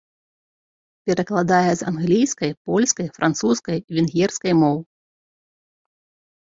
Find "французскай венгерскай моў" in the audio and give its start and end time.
3.19-4.77